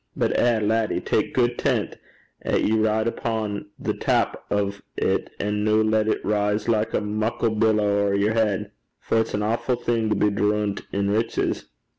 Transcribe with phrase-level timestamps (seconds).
[0.15, 0.99] But eh, laddie!
[0.99, 1.97] tak guid tent
[2.41, 7.01] 'at ye ride upo' the tap o' 't, an' no lat it rise like a
[7.01, 11.11] muckle jaw (billow) ower yer heid; for it's an awfu' thing to be droont in
[11.11, 11.65] riches.'